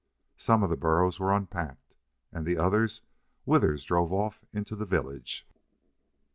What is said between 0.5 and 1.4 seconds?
of the burros were